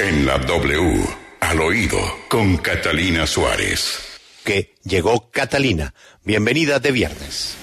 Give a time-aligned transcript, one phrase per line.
[0.00, 1.04] En la W,
[1.40, 1.98] al oído,
[2.28, 3.98] con Catalina Suárez.
[4.44, 5.92] Que llegó Catalina.
[6.22, 7.54] Bienvenida de viernes.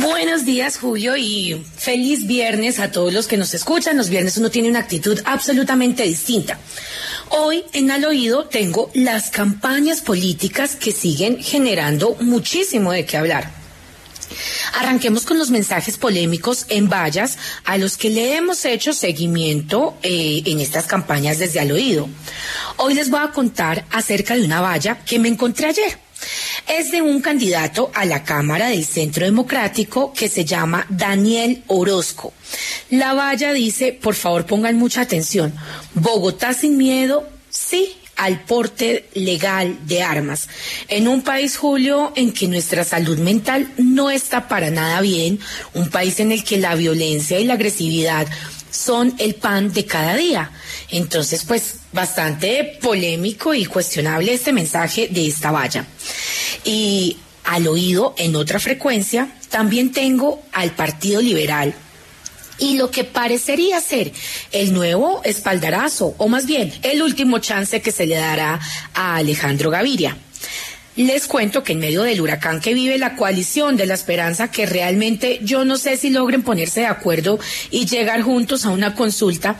[0.00, 3.98] Buenos días, Julio, y feliz viernes a todos los que nos escuchan.
[3.98, 6.58] Los viernes uno tiene una actitud absolutamente distinta.
[7.28, 13.61] Hoy en Al Oído tengo las campañas políticas que siguen generando muchísimo de qué hablar.
[14.74, 20.42] Arranquemos con los mensajes polémicos en vallas a los que le hemos hecho seguimiento eh,
[20.46, 22.08] en estas campañas desde Al Oído.
[22.76, 25.98] Hoy les voy a contar acerca de una valla que me encontré ayer
[26.68, 32.32] es de un candidato a la Cámara del Centro Democrático que se llama Daniel Orozco.
[32.90, 35.54] La valla dice, por favor pongan mucha atención,
[35.94, 40.48] Bogotá sin miedo, sí al porte legal de armas.
[40.86, 45.40] En un país, Julio, en que nuestra salud mental no está para nada bien,
[45.74, 48.28] un país en el que la violencia y la agresividad
[48.70, 50.52] son el pan de cada día.
[50.90, 55.84] Entonces, pues bastante polémico y cuestionable este mensaje de esta valla.
[56.64, 61.74] Y al oído, en otra frecuencia, también tengo al Partido Liberal
[62.62, 64.12] y lo que parecería ser
[64.52, 68.60] el nuevo espaldarazo, o más bien el último chance que se le dará
[68.94, 70.16] a Alejandro Gaviria.
[70.94, 74.66] Les cuento que en medio del huracán que vive la coalición de la esperanza, que
[74.66, 77.38] realmente yo no sé si logren ponerse de acuerdo
[77.70, 79.56] y llegar juntos a una consulta,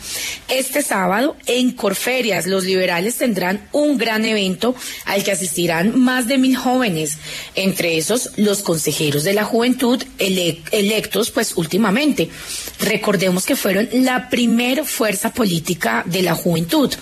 [0.49, 4.75] este sábado en Corferias los liberales tendrán un gran evento
[5.07, 7.17] al que asistirán más de mil jóvenes,
[7.55, 12.29] entre esos los consejeros de la juventud electos pues últimamente.
[12.79, 16.93] Recordemos que fueron la primer fuerza política de la juventud.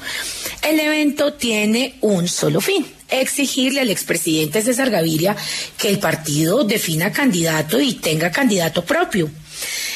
[0.62, 5.36] El evento tiene un solo fin exigirle al expresidente César Gaviria
[5.78, 9.30] que el partido defina candidato y tenga candidato propio.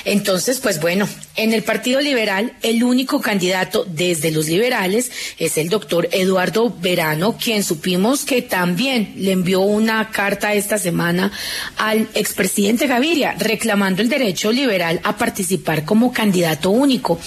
[0.04, 5.70] Entonces, pues bueno, en el Partido Liberal el único candidato desde los liberales es el
[5.70, 11.32] doctor Eduardo Verano, quien supimos que también le envió una carta esta semana
[11.78, 17.18] al expresidente Gaviria reclamando el derecho liberal a participar como candidato único,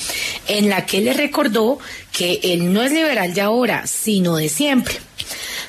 [0.48, 1.80] en la que le recordó
[2.12, 4.98] que él no es liberal de ahora, sino de siempre.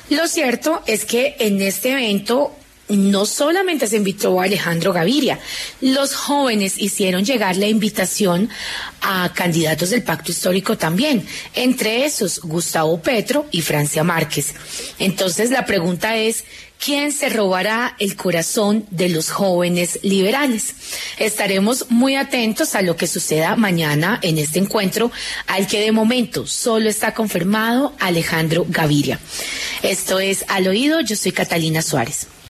[0.09, 2.55] Lo cierto es que en este evento
[2.89, 5.39] no solamente se invitó a Alejandro Gaviria,
[5.79, 8.49] los jóvenes hicieron llegar la invitación
[9.01, 14.55] a candidatos del pacto histórico también, entre esos Gustavo Petro y Francia Márquez.
[14.97, 16.45] Entonces la pregunta es,
[16.83, 20.73] ¿quién se robará el corazón de los jóvenes liberales?
[21.19, 25.11] Estaremos muy atentos a lo que suceda mañana en este encuentro,
[25.45, 29.19] al que de momento solo está confirmado Alejandro Gaviria.
[29.83, 32.27] Esto es Al Oído, yo soy Catalina Suárez.